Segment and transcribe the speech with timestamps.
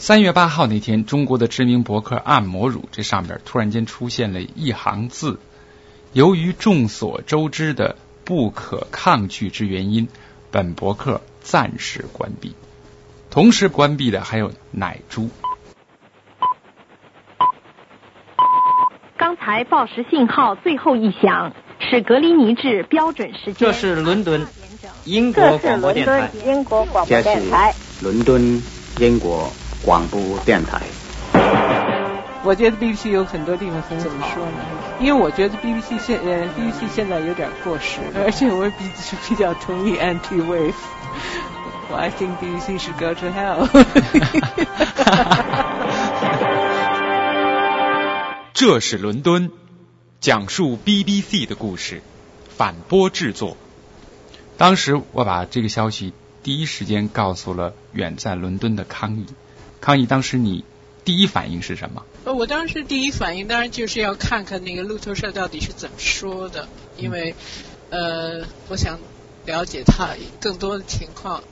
[0.00, 5.40] 三月八号那天，中国的知名博客“按摩乳”这上面突然间出现了一行字
[6.14, 10.08] ：“由于众所周知的不可抗拒之原因，
[10.52, 12.54] 本博客暂时关闭。”
[13.28, 15.30] 同时关闭的还有奶猪。
[19.16, 23.54] 刚才报时信号最后一响，是格林尼治标准时间。
[23.56, 24.46] 这是伦敦
[25.04, 26.30] 英国广播电台。
[26.46, 27.74] 英国广播电台。
[28.00, 28.62] 伦敦
[29.00, 29.50] 英国
[29.82, 30.80] 广播电台。
[32.44, 34.52] 我觉得 BBC 有很多地方很怎么说呢？
[35.00, 38.84] 因为我觉得 BBC 现呃 BBC 现在有点过时，而且我比
[39.28, 40.74] 比较同意 Anti Wave。
[41.94, 43.68] I think BBC should go to hell。
[48.54, 49.50] 这是伦敦，
[50.20, 52.02] 讲述 BBC 的故事，
[52.56, 53.56] 反播制作。
[54.56, 59.26] 当时我把这个消息第一时间告诉了远在伦敦的康毅。
[59.80, 60.64] 康毅，当时你
[61.04, 62.04] 第一反应是什么？
[62.24, 67.34] 呃，我当时第一反应当然就是要看看那个路透社到底是怎么说的，因为
[67.90, 68.98] 呃，我想
[69.46, 71.42] 了解他更多的情况。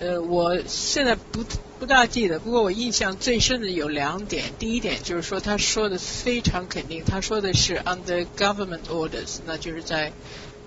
[0.00, 1.44] 呃，我现在不
[1.78, 4.46] 不大记得，不过我印象最深的有两点。
[4.58, 10.10] 第一点就是说，他说的非常肯定，他说的是 under government orders，那就是在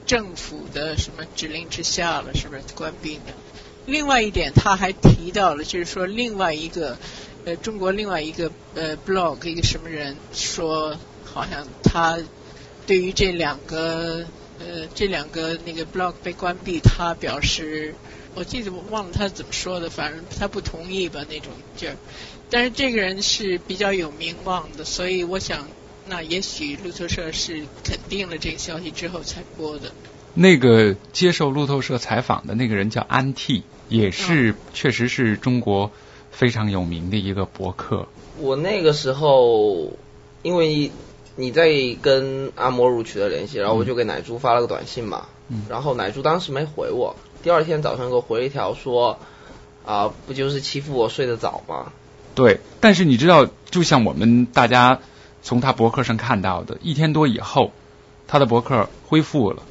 [0.06, 3.34] 政府的什么指令之下了，是不是关闭的？
[3.86, 6.97] 另外一点，他还提到了，就是说另外一个
[7.45, 12.19] 呃中国另外一个呃 blog 一个什么人说，好像他
[12.88, 14.25] 对于这两个
[14.59, 17.95] 呃这两个那个 blog 被关闭，他表示。
[18.38, 21.95] 我记得我忘了他怎么说的，反正他不同意吧那种劲儿。
[22.50, 25.69] 但是这个人是比较有名望的，所以我想，
[26.09, 29.94] 那也许路透社是肯定了这个消息之后才播的。
[30.33, 35.91] 那个接受路透社采访的那个人叫安 T，也是确实是中国
[36.31, 38.08] 非常有名的一个博客。
[38.39, 39.94] 我那个时候
[40.41, 40.91] 因为
[41.36, 41.69] 你在
[42.02, 47.16] 跟阿摩如取得联系，然后我就给奶猪发了个短信嘛，嗯然后奶猪当时没回我。
[47.44, 49.19] 第二天早上给我回一条说，
[49.85, 51.91] 啊，不就是欺负我睡得早吗？
[52.34, 55.00] 对，但是你知道，就像我们大家
[55.44, 57.72] 从他博客上看到的，一天多以后，
[58.28, 59.62] 他的博客恢复了。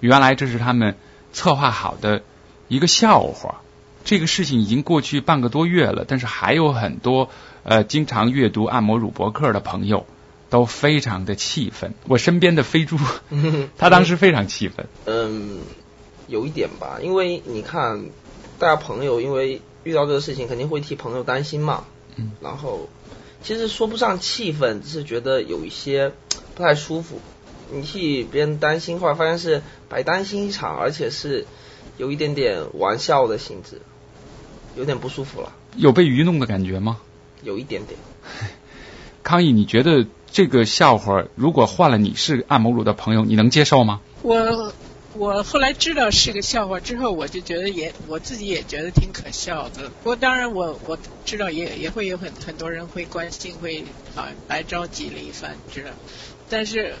[0.00, 0.96] 原来这是他们
[1.32, 2.22] 策划好的
[2.68, 3.62] 一个笑话。
[4.04, 7.30] 这个事情已经过去半个多月了，但是还有很多
[7.62, 10.06] 呃经常阅读按摩乳博客的朋友
[10.50, 11.94] 都非常的气愤。
[12.06, 12.98] 我身边的飞猪，
[13.78, 14.86] 他当时非常气愤。
[15.06, 15.60] 嗯。
[16.26, 18.06] 有一点吧，因为你看，
[18.58, 21.84] 大家朋友因为遇到这个事情，肯定会替朋友担心嘛。
[22.16, 22.32] 嗯。
[22.40, 22.88] 然后，
[23.42, 26.12] 其实说不上气愤，只是觉得有一些
[26.54, 27.20] 不太舒服。
[27.70, 29.60] 你替别人担心，后来发现是
[29.90, 31.46] 白担心一场，而且是
[31.98, 33.82] 有一点点玩笑的性质，
[34.76, 35.52] 有点不舒服了。
[35.76, 36.98] 有被愚弄的感觉吗？
[37.42, 37.98] 有一点点。
[39.22, 44.00] 康毅，你觉得这个笑话如果换了你是按摩乳的朋友，你能接受吗？
[44.22, 44.72] 我。
[45.16, 49.88] 我后来知道是个笑话之后，我就觉得也我自己也觉得挺可笑的。
[49.88, 53.84] 不过当然我我知道也也会有很很多人会关心，会
[54.16, 55.90] 啊白着急了一番，知道。
[56.50, 56.96] 但是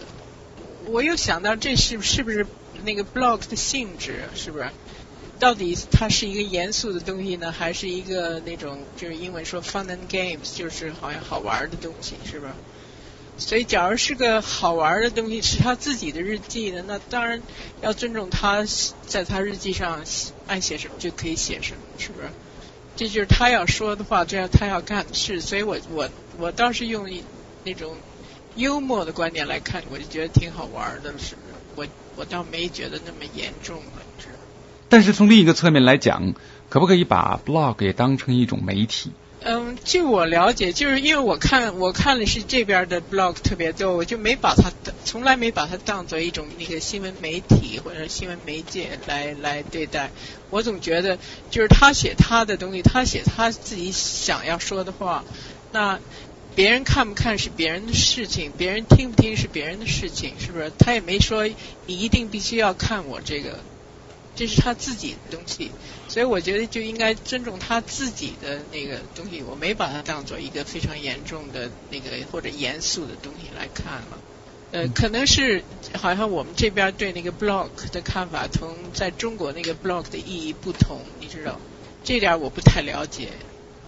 [0.86, 2.46] 我又想到这是是不是
[2.84, 4.70] 那个 blog 的性质，是不是？
[5.44, 12.52] 到底它是一个严肃的东西呢，还是一个那种就是英文说 fun and games，就是好像好玩的东西，是不是？
[13.36, 17.42] 所以，假如是个好玩的东西，是他自己的日记呢，那当然
[17.82, 18.64] 要尊重他，
[19.06, 20.02] 在他日记上
[20.46, 22.30] 爱写什么就可以写什么，是不是？
[22.96, 25.42] 这就是他要说的话，这样他要干的事。
[25.42, 27.06] 所以我我我倒是用
[27.64, 27.98] 那种
[28.54, 31.54] 幽默的观点来看，我就觉得挺好玩的，是不是？
[31.74, 34.28] 我我倒没觉得那么严重了，是。
[34.94, 36.34] 但是从另一个侧面来讲，
[36.68, 39.10] 可不可以把 blog 也当成一种媒体？
[39.40, 44.70] 嗯，据我了解，就是因为我看我看的是这边的 blog 特别多，我就没把它
[45.04, 50.12] 从来没把它当做一种那个新闻媒体或者新闻媒介来来对待。
[50.50, 51.18] 我总觉得
[51.50, 55.24] 就是他写他的东西，他写他自己想要说的话，
[55.72, 55.98] 那
[56.54, 60.70] 别人看不看是别人的事情，别人听不听是别人的事情，是不是？
[60.78, 61.48] 他也没说
[61.86, 63.58] 你一定必须要看我这个。
[64.36, 65.70] 这是他自己的东西，
[66.08, 69.42] 所以我觉得就应该尊重他自己的那个东西。
[69.42, 74.18] 我没把它当做一个非常严重的那个或者严肃的东西来看了。
[74.72, 81.60] 呃，可能是好像我们这边对那个 blog 的看法，同在中国那个 blog 的意义不同，你知道？
[82.02, 83.28] 这点我不太了解。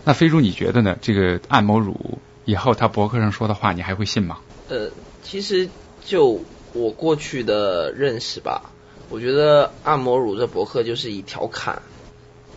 [0.04, 0.96] 那飞猪你觉得呢？
[1.02, 4.38] 这个按摩乳以后他博客上说的话，你还会信吗？
[4.68, 4.92] 呃，
[5.24, 5.68] 其实
[6.04, 6.40] 就
[6.72, 8.70] 我过去的认识吧。
[9.08, 11.82] 我觉得按摩乳这博客就是以调侃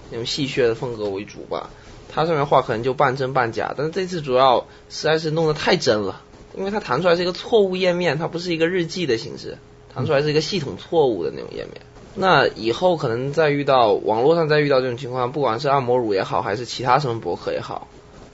[0.10, 1.70] 那种戏谑的风格为主吧。
[2.12, 6.24] 它上面话可能就半真半假，但是这次主要实在是弄得太真了，
[6.58, 9.60] 因为它弹出来是一个错误页面，它不是一个日记的形式，
[9.94, 11.82] 弹出来是一个系统错误的那种页面。
[12.16, 17.88] 那以后可能再遇到网络上再遇到这种情况，不管是按摩乳也好，还是其他什么博客也好，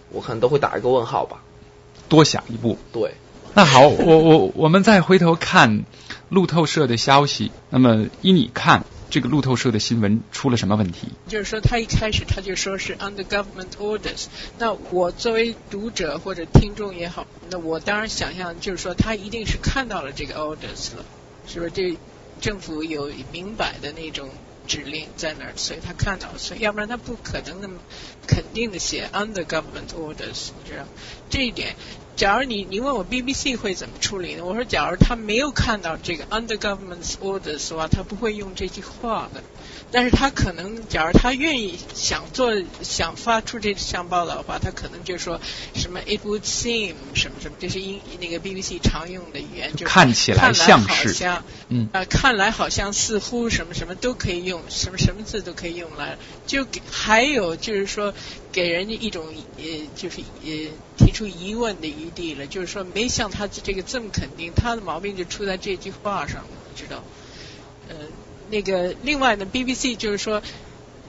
[0.09, 1.43] 我可能都会打一个问号吧。
[2.07, 2.77] 多想一步。
[2.93, 3.13] 对。
[3.57, 5.85] 那好，我我我们再回头看
[6.27, 7.53] 路透社的消息。
[7.69, 11.07] 那么依你看，这个路透社的新闻出了什么问题？
[11.29, 14.25] 就是说，他一开始他就说是 under government orders。
[14.59, 21.05] 那我作为读者或者听众也好，那我当然想象就是说，他一定是看到了这个 orders 了，
[21.47, 21.71] 是不是？
[21.71, 21.97] 这
[22.41, 24.27] 政府有明摆的那种
[24.67, 27.79] 指令在那儿，所以他看到了，所以要不然他不可能那么
[28.27, 30.85] 肯定的写 under government orders，你知道
[31.29, 31.75] 这一点。
[32.15, 34.45] 假如你你问我 BBC 会怎么处理呢？
[34.45, 39.43] 我说，假如他没有看到这个 under government orders 的话，他不会用这句话的。
[39.91, 42.51] 但是他可能，假如他愿意想做、
[42.81, 45.39] 想发出这项报道的话，他可能就说
[45.73, 51.13] 什么 "It would seem" 什么什么，这是英那个 BBC 常用的语言，就看起来像是，
[51.69, 58.13] 嗯，啊，看来好像似乎什么什么都可以用，什么什么字都可以用来，就给还有就是说
[58.51, 59.63] 给人家一种呃，
[59.95, 60.49] 就是呃
[60.97, 67.03] 提出疑问的余地了，就是说没像他这个这么肯定，他的毛病就出在这句话上了，知道，
[67.87, 67.95] 呃。
[68.49, 70.41] 那个另外呢，BBC 就是说，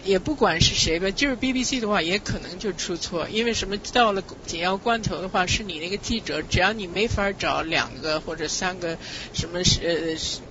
[0.05, 3.77] 也不管是谁吧，就是 BBC 的话，也可能就出错，因为什么？
[3.93, 8.97] 到了紧要关头的话，是你那个记者，只要你没法找两个或者三个
[9.33, 9.81] 什么是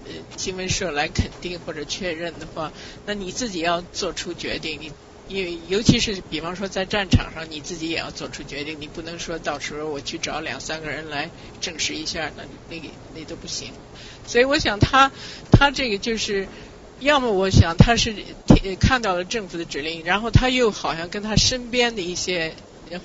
[0.05, 2.71] 呃新闻社来肯定或者确认的话，
[3.05, 4.79] 那你自己要做出决定。
[4.81, 4.91] 你
[5.27, 12.79] 因为尤其是比方说在战场上，你自己也要做出决定，你不能说到时候我去找两三个人来证实一下，那那
[13.15, 13.71] 那都不行。
[14.27, 15.11] 所以我想他
[15.51, 16.47] 他这个就是。
[16.99, 18.35] 要么我想他是
[18.79, 22.55] 看到了政府的指令，然后他又好像跟他身边的一些，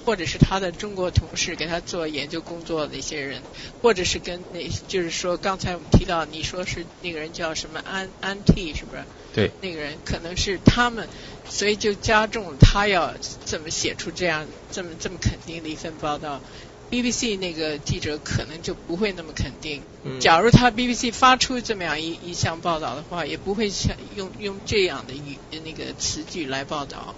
[0.04, 3.42] 或者是他的中国同事给他做研究工作的一些人，
[3.82, 9.04] 或者是跟那，就是说刚才我们提到你说是那个人叫什么安安 T 是不是？
[9.32, 9.50] 对。
[9.60, 11.08] 那个人可能是他们，
[11.44, 16.42] 所以就加重他要怎么写出这样这么这么肯定的一份报道。
[16.90, 19.82] BBC 那个记者可能就不会那么肯定。
[20.20, 27.14] 假如他 BBC 发出这么样一一项报道的话，也不会像用用这样的语那个词句来报道。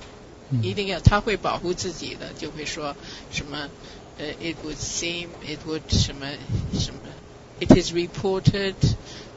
[0.63, 2.95] 一定要他会保护自己的，就会说
[3.31, 3.71] 什么
[4.19, 6.27] 呃，it would seem it would 什么
[6.79, 7.01] 什么
[7.59, 8.75] ，it is reported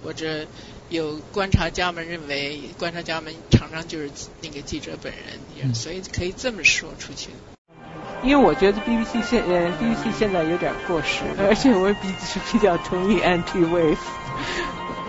[0.04, 0.46] 或者
[0.90, 4.12] 有观察家们认为，观察家们常常就是
[4.42, 7.30] 那个记者本人，所以可以这么说出去。
[8.26, 12.08] 因为我觉得 BBC 现呃 BBC 现在有点过时， 而且我比
[12.52, 13.98] 比较同意 Anti Wave。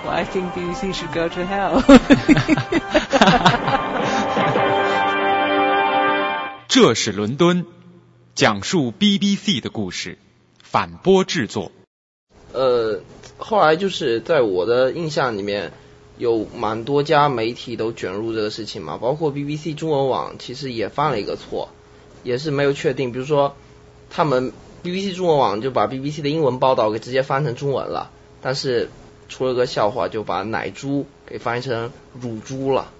[0.04, 1.82] 我 I think BBC should go to hell。
[6.68, 7.64] 这是伦敦，
[8.34, 10.18] 讲述 BBC 的故事，
[10.62, 11.72] 反播制作。
[12.52, 13.00] 呃，
[13.38, 15.72] 后来就是在我的印象里面，
[16.18, 21.70] 有蛮多家媒体都卷入这个事情嘛，包括 BBC 中文网，其实也犯了一个错。
[22.26, 23.54] 也是没有确定，比如说，
[24.10, 24.52] 他们
[24.82, 28.10] BBC 中文网就把 BBC 的英文报道给直接翻成中文了，
[28.42, 28.90] 但是
[29.28, 32.90] 出了个笑话，就把奶猪给翻译成乳猪了，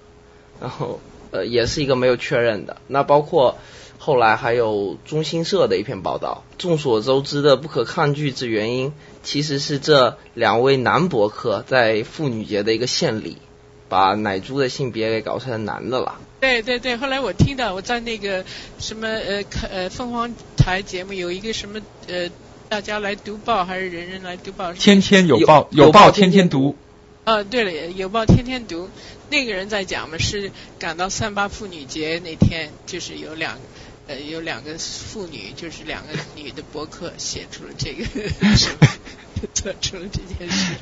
[0.61, 1.00] 然后
[1.32, 2.76] 呃也是一个没有确认的。
[2.87, 3.58] 那包括
[3.99, 13.39] 后来还有中新社的一篇报道，众所周知的不可抗拒之原因，其实是这两位男博客在妇女节的一个献礼，
[13.88, 16.19] 把奶猪的性别给搞成男的了。
[16.40, 18.44] 对对对，后来我听到我在那个
[18.78, 22.28] 什么呃呃凤凰台节目有一个什么呃
[22.69, 24.72] 大家来读报还是人人来读报？
[24.72, 26.76] 天天有报有报天天读。
[27.24, 28.88] 啊，对了，有报天天读，
[29.31, 33.58] 那个人在讲嘛，是赶到三八妇女节那天，就是有两
[34.06, 38.05] 呃有两个妇女，就是两个女的博客写出了这个，
[39.55, 40.74] 做出了这件事。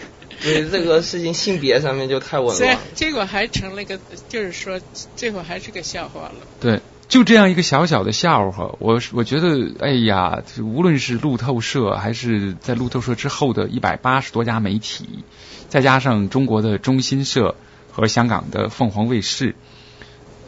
[0.42, 4.78] 对这个事情性别上面就太紊乱，结果还成了一个，就是说
[5.16, 6.34] 最后还是个笑话了。
[6.60, 15.24] 对，就这样一个小小的笑话，我我觉得，哎呀，无论是路透社，还是在路透社之后的一百八十多家媒体，
[15.68, 17.54] 再加上中国的中新社
[17.90, 19.54] 和香港的凤凰卫视，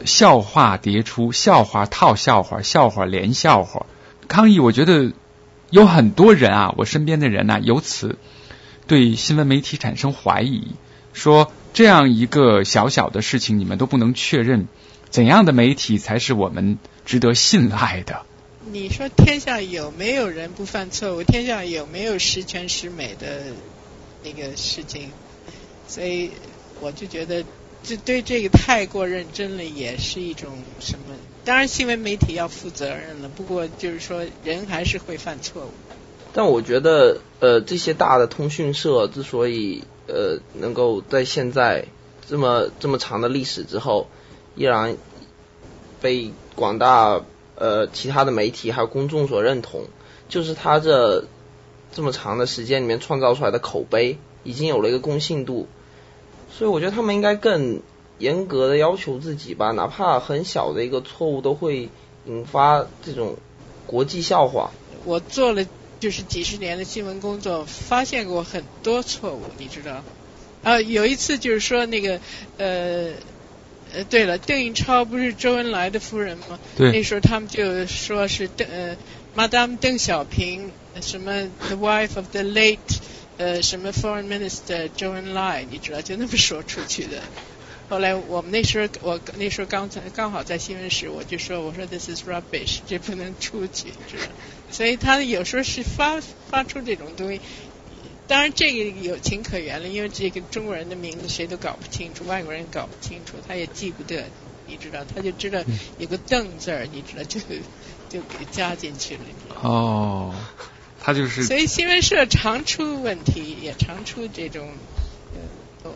[0.05, 3.87] 笑话迭出，笑话套笑话，笑话连笑话，
[4.27, 4.59] 抗议。
[4.59, 5.13] 我觉得
[5.69, 8.17] 有很多人啊，我身边的人呐，由此。
[8.87, 10.75] 对新闻媒体产生怀疑，
[11.11, 14.69] 说这样一个小小的事情你们都不能确认，
[15.09, 18.21] 怎样的媒体才是我们值得信赖的？
[18.71, 21.23] 你说天下有没有人不犯错误？
[21.23, 23.43] 天下有没有十全十美的
[24.23, 25.09] 那个事情？
[25.85, 26.31] 所以
[26.79, 27.43] 我就觉得，
[27.83, 31.15] 这对这个太过认真了，也是一种什么
[31.47, 35.69] 当然新闻媒体要负责任了，不过就是说人还是会犯错误。
[36.33, 41.85] 但我觉得，呃，这些大的通讯社之所以呃能够在现在
[42.27, 44.09] 这么这么长的历史之后，
[44.55, 44.97] 依然
[46.01, 47.21] 被广大
[47.55, 49.85] 呃其他的媒体还有公众所认同，
[50.27, 51.23] 就是他这
[51.93, 55.69] 这么长的时间里面创造出来的口碑已经有了一个公信度，
[56.51, 57.79] 所以我觉得他们应该更
[58.19, 61.89] 严格的要求自己吧，哪怕很小的一个错误都会
[62.25, 63.37] 引发这种
[63.85, 64.71] 国际笑话。
[65.03, 65.65] 我做了。
[65.99, 70.03] 就是几十年的新闻工作，发现过很多错误，你知道？
[70.61, 72.21] 啊，有一次就是说那个
[72.57, 73.13] 呃
[73.91, 76.59] 呃，对了，邓颖超不是周恩来的夫人吗？
[76.75, 76.91] 对。
[76.91, 78.95] 那时候他们就说是邓呃
[79.33, 80.71] ，Madame 邓小平，
[81.01, 82.77] 什么 the wife of the late
[83.37, 87.23] 呃什么 foreign minister 周恩来，你知道，就那么说出去的。
[87.89, 94.23] 后来我们那时候我那时候刚才刚好在新闻室，我就说我说 this is rubbish，这不能出去，知道？
[94.71, 97.39] 所以他有时候是发发出这种东西，
[98.27, 104.25] 当然这个有情可原了，因为这个中国人的名字谁都搞不清楚，外国人搞不清楚，他也记不得，
[104.67, 105.63] 你知道，他就知道
[105.97, 107.39] 有个邓字儿，你知道就
[108.09, 109.21] 就给加进去了。
[109.63, 110.35] 哦，
[110.99, 111.43] 他就是。
[111.45, 114.69] 所以新闻社常出问题，也常出这种，
[115.81, 115.93] 都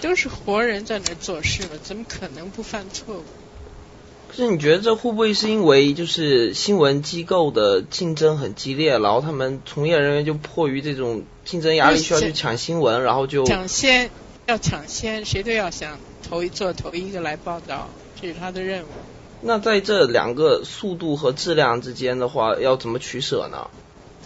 [0.00, 3.22] 都是活人在那做事嘛，怎么可能不犯错误？
[4.28, 14.08] 可是你觉得这会不会是因为就是新闻机构的竞争很激烈，然后他们从业人员就迫于这种竞争压力需要去抢新闻，然后就抢先
[14.46, 17.88] 要抢先，谁都要想头一做头一个来报道，
[18.20, 18.86] 这是他的任务。
[19.42, 23.68] 那在这两个速度和质量之间的话，要怎么取舍呢？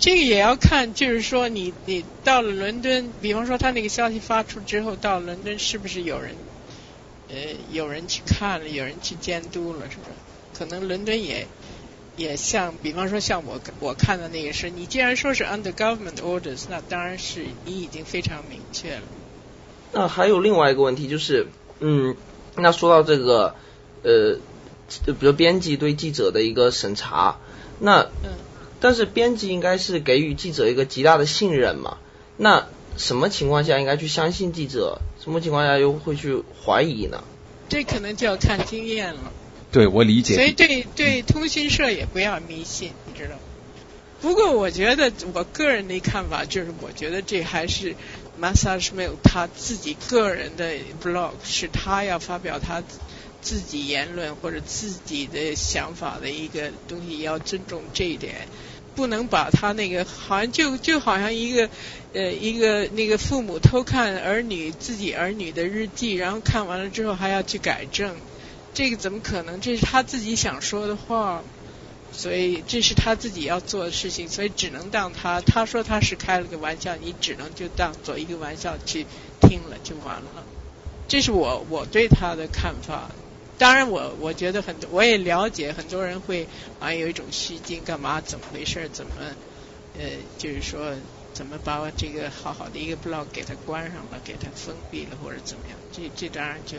[0.05, 6.37] 这个也要看，就是说你你到了伦敦，比方说他那个消息发出之后，到伦敦是不是有人？
[7.29, 10.11] 呃，有人去看了，有人去监督了，是不是？
[10.53, 11.49] 可能伦敦也
[12.17, 19.05] 也像，比方说像我我看的那个是，你既然说是 under government orders，那当然是你已经非常明确了。
[19.91, 21.47] 那还有另外一个问题就是，
[21.81, 22.15] 嗯，
[22.57, 23.55] 那说到这个
[24.03, 24.39] 呃，
[25.15, 27.41] 比如编辑对记者的一个审查，
[27.79, 28.37] 那嗯，
[28.81, 31.99] 但是编辑应该是给予记者一个极大的信任嘛？
[32.37, 32.67] 那
[32.97, 35.01] 什么情况下应该去相信记者？
[35.23, 37.25] 什么情况下又会去怀疑呢？
[37.69, 39.33] 这可能就要看经验了。
[39.73, 40.35] 对，我理解。
[40.35, 43.37] 所以对对通讯社也不要迷信，你知道。
[44.21, 47.95] 不过我觉得我个人的看法就是，我觉得这还是
[48.41, 52.83] Massage 没有他自己个人的 blog，是他要发表他
[53.45, 58.49] 自己言论或者自己的想法的一个东西，要尊重这一点。
[58.97, 61.69] 不能把他那个好像就就好像一个
[62.13, 68.15] 呃一个那个父母偷看儿女自己儿女的日记，然后看完了之后还要去改正，
[68.73, 69.61] 这个怎么可能？
[69.61, 71.43] 这是他自己想说的话，
[72.13, 79.05] 所以这是他自己要做的事情，所以只能当他他说他是开了个玩笑，你只能就当做一个玩笑去
[79.41, 80.45] 听了就完了。
[81.09, 83.11] 这是我我对他的看法。
[83.57, 86.47] 当然，我我觉得很多，我也了解很多人会
[86.81, 88.21] 啊有一种虚惊，干嘛？
[88.21, 88.89] 怎么回事？
[88.93, 89.13] 怎么
[89.97, 90.05] 呃，
[90.39, 90.93] 就是说
[91.33, 95.79] 怎么把我这个好好的一个 blog 给它关上了，给它封闭了，或者怎么样？
[95.93, 96.79] 这这当然就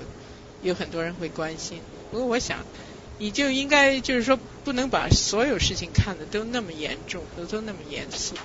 [0.62, 1.80] 有很多人会关心。
[2.12, 2.60] 不过我想，
[3.18, 8.36] 你就应该就是说，不能把所有事情看的都那么严重，都都那么严肃。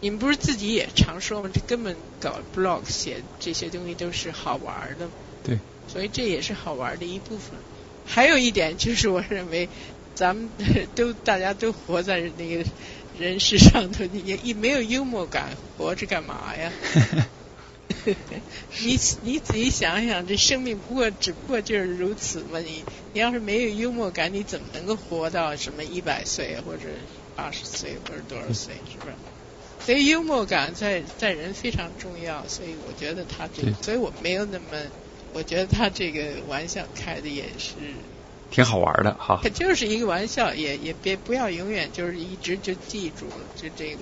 [0.00, 1.50] 你们不是自己也常说吗？
[1.52, 5.08] 这根本搞 blog 写这些东西都是好玩的。
[5.44, 5.58] 对。
[5.86, 7.58] 所以这也是好玩的一部分。
[8.06, 9.68] 还有一点就是，我认为
[10.14, 10.50] 咱们
[10.94, 12.64] 都大家都活在那个
[13.18, 16.72] 人世上头，你也没有幽默感，活着干嘛呀？
[18.82, 22.58] 你你仔细想想，这生命不过只不过就是如此嘛。
[22.58, 26.88] 你你要是没有幽默感，你怎么能够活到什么一百岁或者
[27.34, 28.74] 八十岁或者多少岁？
[28.92, 29.14] 是不是？
[29.80, 32.46] 所以幽默感在在人非常重要。
[32.48, 34.66] 所以我觉得他这，所以我没有那么。
[35.34, 37.74] 我觉得他这个玩笑开的也是
[38.50, 39.40] 挺好玩的哈。
[39.42, 43.98] 他就是一个玩笑，也也别不要永远就是一直就记住了，就这个。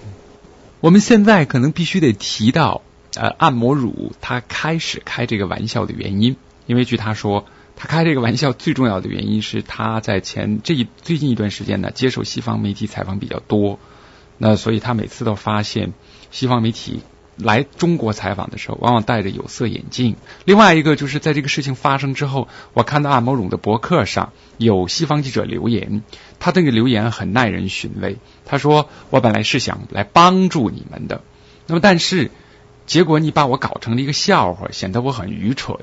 [0.81, 2.83] 我们现在可能必须得提到
[3.15, 6.37] 呃，按摩乳他开始开这个玩笑的原因，
[6.67, 7.47] 因为据他说，
[7.77, 13.79] 他开这个玩笑最重要的原因是他在前这一最近一段时间呢，接受西方媒体采访比较多，
[14.37, 15.95] 那所以他每次都发现
[16.31, 17.01] 西方媒体。
[17.37, 20.17] 来中国采访的时候，往往戴着有色眼镜。
[20.45, 26.03] 另外一个就是在这个事情发生之后，我看到按摩乳的博客上有西方记者留言，
[26.39, 28.19] 他这个留言很耐人寻味。
[28.45, 31.23] 他说：“我本来是想来帮助你们的，
[31.67, 32.31] 那么但是
[32.87, 35.79] 结果你把我搞成了一个笑话，显得我很愚蠢。”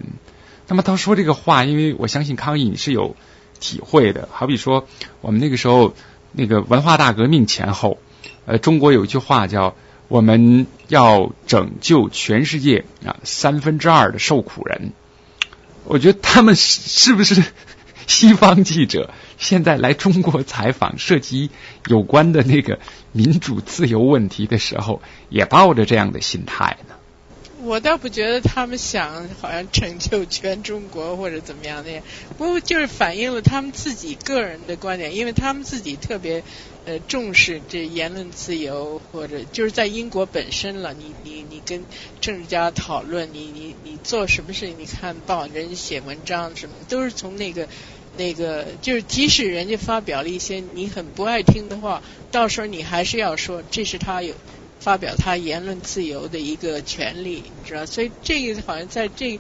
[0.68, 3.16] 那么他说这个话，因为我相信康毅你是有
[3.60, 4.30] 体会的。
[4.32, 4.88] 好比说，
[5.22, 5.96] 我们那个时候
[6.32, 7.98] 那个文化大革命前后，
[8.46, 9.74] 呃，中国有一句话叫
[10.10, 14.92] “我们要拯救全世界啊三分之二的受苦人”。
[15.86, 17.42] 我觉得他们是不是
[18.06, 21.50] 西方记者现在来中国采访，涉及
[21.88, 22.80] 有关的那个
[23.12, 26.96] 民主自由问题的时候，也抱着这样的心态呢？
[27.70, 32.02] 我倒不觉得他们想好像拯救全中国或者怎么样那，
[32.36, 36.44] 不过就是反映了他们自己个人的观点，因为他们自己特别
[36.86, 41.86] 呃重视这言论自由，或者就是在英国本身了，你你你跟
[42.20, 47.68] 政治家讨论，你你你做什么事情，你看报人家写文章什么，都是从那个
[48.18, 54.34] 那个，就是即使人家发表了一些你很不爱听的话，到时候你还是要说这是他有。
[54.80, 59.40] 发表他言论自由的一个权利，你知道，所以这个好像在这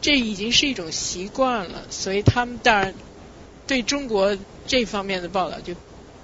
[0.00, 2.94] 这已经是一种习惯了，所以他们当然
[3.66, 5.74] 对中国这方面的报道就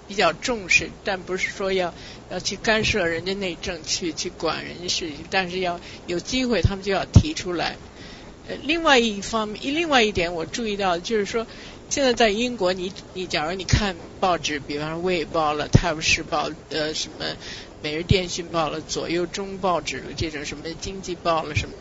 [0.08, 1.94] 比较重视，但不是说要
[2.28, 7.76] 要去干涉人家内政，去去管人家事情，但是要有机会他们就要提出来。
[8.48, 11.46] 呃，另外一方面，另外一点我注意到就是说，
[11.88, 17.36] 现在在英国，你你假如你看报纸，比方说《卫报》了，《泰晤士报》呃什么。
[17.82, 21.76] 每日电讯报了，左右中报纸了这种什么经济报了什么，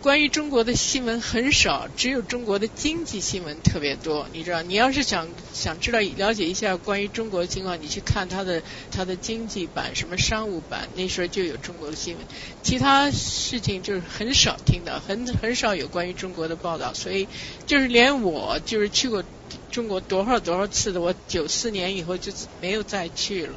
[0.00, 4.26] 关于中国的新闻很少，只有中国的经济新闻特别多。
[4.32, 12.26] 你知道，你要是想想知道了解一下关于中国的情况，你去看它的它的经济版，什么商务版，那时候就有中国的新闻。
[12.62, 16.92] 其他事情就是很少听到，很很少有关于中国的报道。
[16.92, 17.28] 所以
[17.66, 19.22] 就是连我就是去过
[19.70, 23.54] 中国多少多少次的，我九四年以后就没有再去了。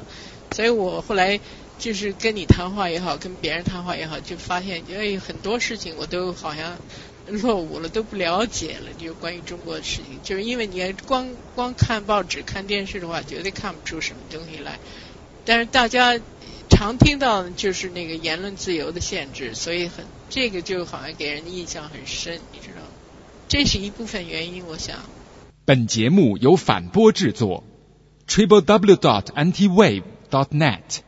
[0.54, 1.40] 所以我后来。
[1.78, 6.76] 就是跟你谈话也好，跟别人谈话也好，就发现因为很多事情我都好像
[7.28, 8.92] 落伍了，都不了解了。
[8.98, 14.78] 就关于中国的事情，就是因为你光光看报纸、看电视的话，绝对看不出什么东西来。
[15.44, 16.20] 但是大家
[16.68, 22.88] 常听到就是那个言论自由的限制，所以很这个就好像给人的印象很深，你知道吗？
[23.48, 24.96] 这是一部分原因，我想。
[25.64, 27.62] 本节目由反播制作
[28.26, 31.00] ，triple w dot anti wave dot net。